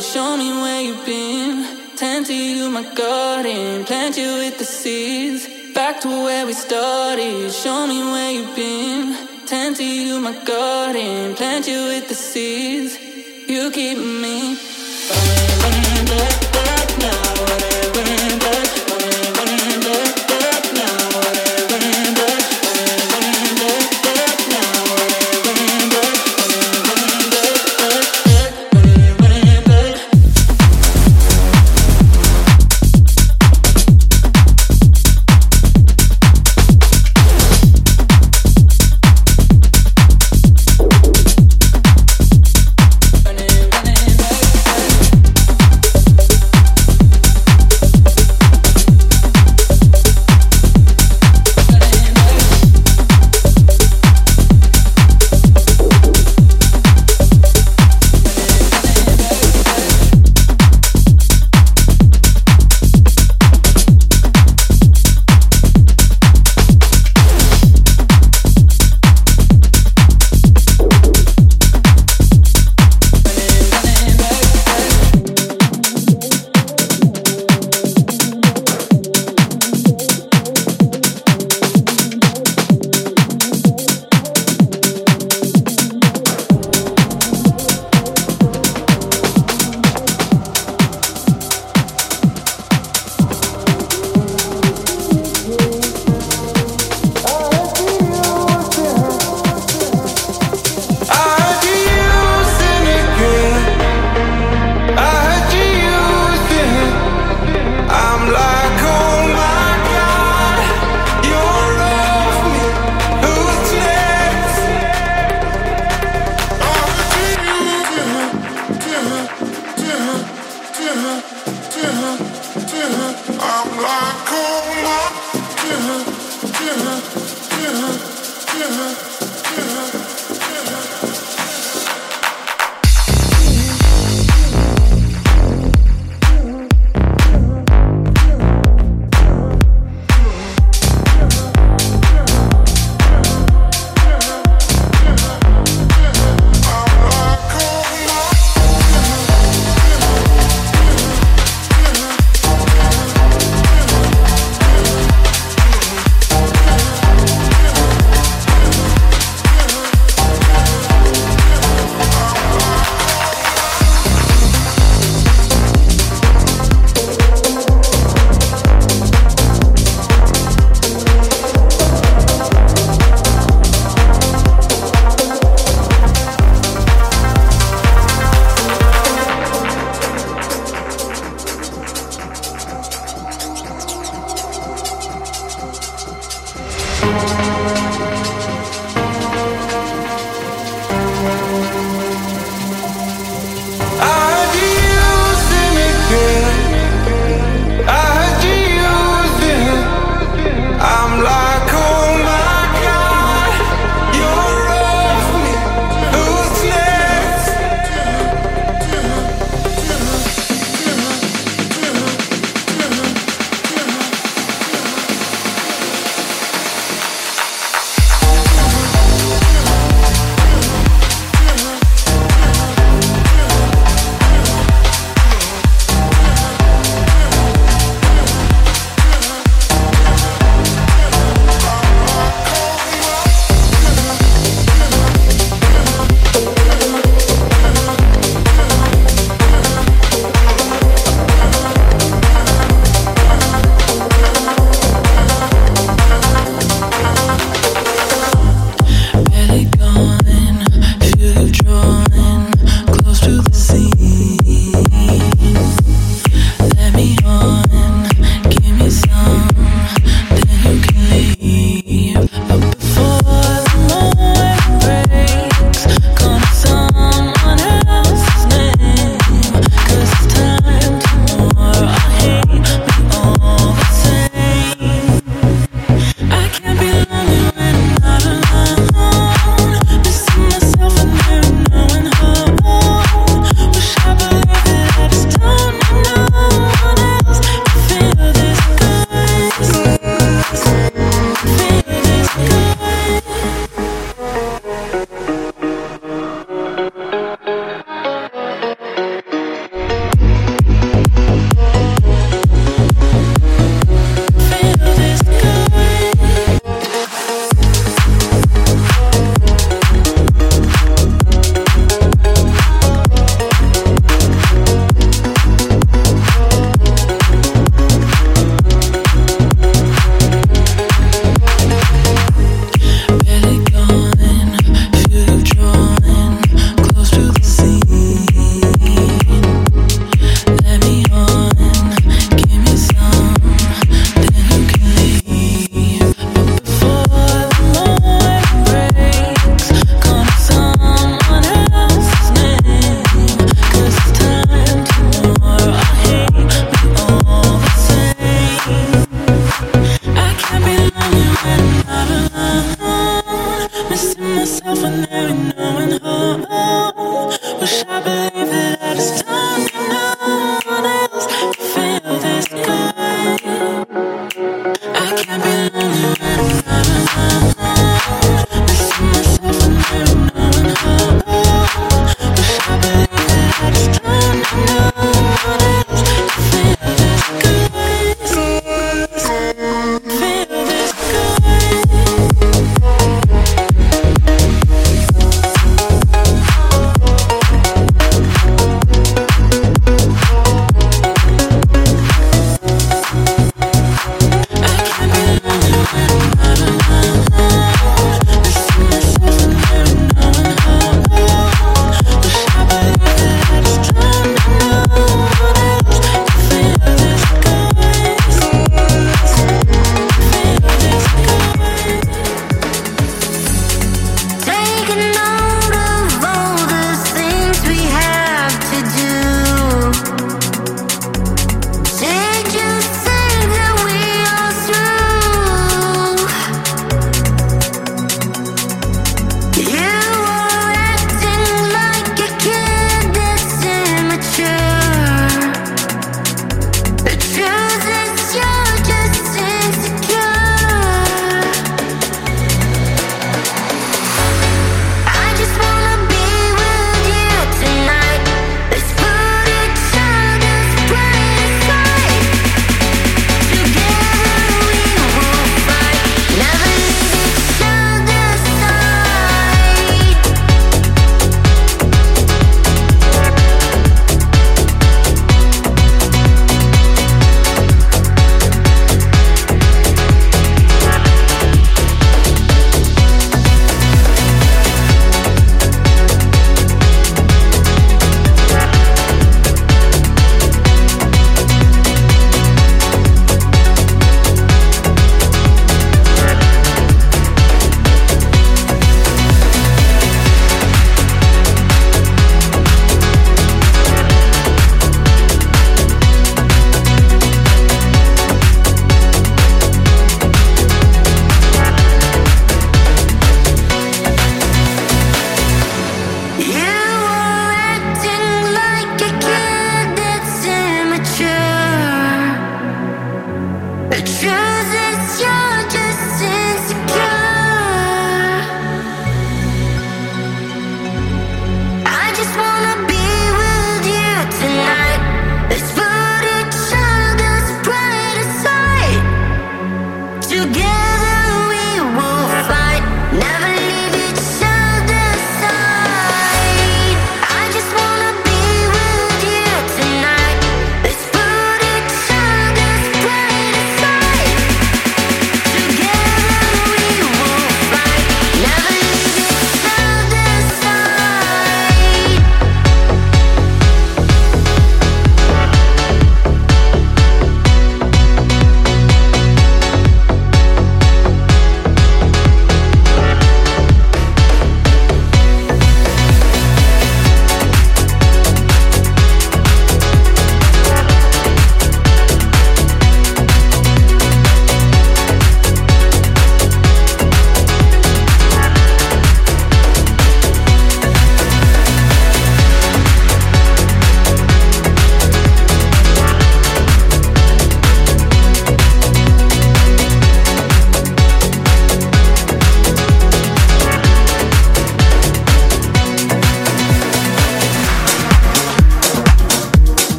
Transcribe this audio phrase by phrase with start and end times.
[0.00, 1.96] show me where you've been.
[1.96, 5.48] Tend to you, my garden, plant you with the seeds.
[5.74, 9.46] Back to where we started, show me where you've been.
[9.46, 12.98] Tend to you, my garden, plant you with the seeds.
[13.48, 16.39] You keep me falling under.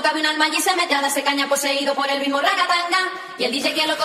[0.00, 3.12] no cabe un se mete a darse caña pues, poseído por el mismo ragatanga.
[3.36, 3.96] Y el DJ que lo